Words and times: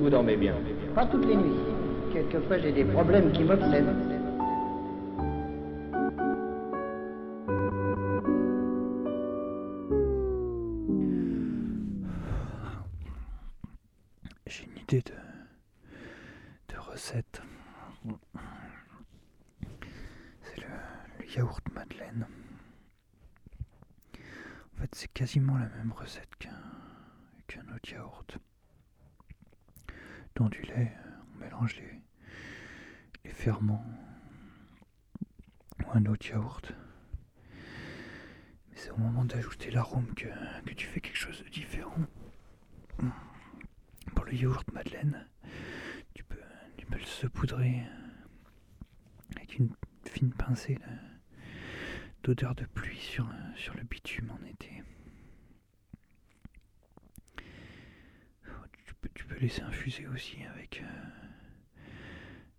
dormez 0.00 0.36
bien 0.36 0.54
Pas 0.94 1.06
toutes 1.06 1.26
les 1.26 1.36
nuits. 1.36 1.58
Quelquefois, 2.12 2.58
j'ai 2.58 2.72
des 2.72 2.84
problèmes 2.84 3.32
qui 3.32 3.42
m'obsèdent. 3.44 3.96
J'ai 14.46 14.64
une 14.64 14.78
idée 14.78 15.02
de, 15.02 16.74
de 16.74 16.78
recette. 16.78 17.40
C'est 20.42 20.60
le, 20.60 20.66
le 21.18 21.36
yaourt 21.36 21.62
madeleine. 21.72 22.26
En 24.14 24.80
fait, 24.80 24.94
c'est 24.94 25.12
quasiment 25.12 25.56
la 25.56 25.68
même 25.68 25.92
recette 25.92 26.34
qu'un 26.38 26.50
qu'un 27.46 27.62
autre 27.74 27.90
yaourt. 27.90 28.38
Dans 30.34 30.48
du 30.48 30.62
lait, 30.62 30.92
on 31.34 31.38
mélange 31.44 31.76
les, 31.76 32.00
les 33.24 33.30
ferments 33.30 33.84
ou 35.84 35.90
un 35.92 36.06
autre 36.06 36.26
yaourt. 36.28 36.72
Mais 38.70 38.76
c'est 38.76 38.90
au 38.90 38.96
moment 38.96 39.24
d'ajouter 39.24 39.70
l'arôme 39.70 40.12
que, 40.14 40.28
que 40.64 40.74
tu 40.74 40.86
fais 40.86 41.00
quelque 41.00 41.18
chose 41.18 41.42
de 41.44 41.48
différent. 41.50 42.06
Pour 44.14 44.24
le 44.24 44.34
yaourt 44.34 44.70
madeleine, 44.72 45.26
tu 46.14 46.24
peux, 46.24 46.40
tu 46.76 46.86
peux 46.86 46.98
le 46.98 47.04
saupoudrer 47.04 47.82
avec 49.36 49.58
une 49.58 49.74
fine 50.06 50.32
pincée 50.32 50.78
d'odeur 52.22 52.54
de 52.54 52.64
pluie 52.64 52.98
sur, 52.98 53.28
sur 53.56 53.74
le 53.74 53.82
bitume 53.82 54.30
en 54.30 54.44
été. 54.46 54.82
Tu 58.84 58.94
peux, 59.00 59.08
tu 59.14 59.24
peux 59.24 59.31
laisser 59.42 59.62
infuser 59.62 60.06
aussi 60.06 60.42
avec 60.44 60.82
euh, 60.82 61.82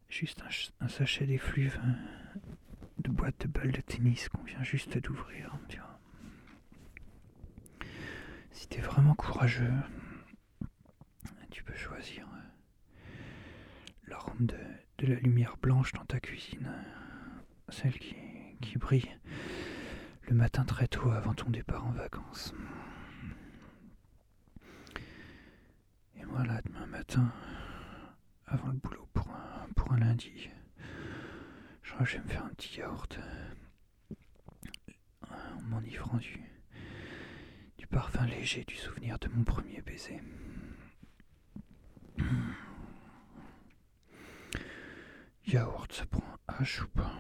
juste 0.09 0.41
un, 0.41 0.51
ch- 0.51 0.71
un 0.81 0.87
sachet 0.87 1.25
d'effluve 1.25 1.79
hein, 1.83 1.95
de 2.99 3.09
boîte 3.09 3.39
de 3.41 3.47
balles 3.47 3.71
de 3.71 3.81
tennis 3.81 4.29
qu'on 4.29 4.43
vient 4.43 4.63
juste 4.63 4.97
d'ouvrir. 4.97 5.57
Si 8.51 8.67
t'es 8.67 8.81
vraiment 8.81 9.15
courageux, 9.15 9.73
tu 11.49 11.63
peux 11.63 11.75
choisir 11.75 12.27
euh, 12.27 13.11
l'arôme 14.07 14.45
de, 14.45 14.57
la 15.07 15.15
lumière 15.15 15.57
blanche 15.57 15.91
dans 15.93 16.05
ta 16.05 16.19
cuisine, 16.19 16.71
celle 17.69 17.97
qui 17.99 18.77
brille 18.77 19.09
le 20.29 20.35
matin 20.35 20.63
très 20.63 20.87
tôt 20.87 21.11
avant 21.11 21.33
ton 21.33 21.49
départ 21.49 21.85
en 21.85 21.91
vacances. 21.91 22.53
Avant 28.47 28.67
le 28.67 28.73
boulot 28.77 29.07
pour 29.13 29.27
un, 29.29 29.67
pour 29.75 29.91
un 29.93 29.99
lundi, 29.99 30.49
je 31.83 32.17
vais 32.17 32.23
me 32.23 32.27
faire 32.27 32.45
un 32.45 32.49
petit 32.49 32.79
yaourt 32.79 33.17
euh, 33.17 34.15
en 35.57 35.61
m'enivrant 35.61 36.17
du, 36.17 36.41
du 37.77 37.87
parfum 37.87 38.25
léger 38.25 38.63
du 38.65 38.75
souvenir 38.75 39.19
de 39.19 39.27
mon 39.29 39.43
premier 39.43 39.81
baiser. 39.81 40.21
Yaourt, 45.45 45.91
ça 45.91 46.05
prend 46.05 46.37
H 46.47 46.83
ou 46.83 46.87
pas 46.89 47.13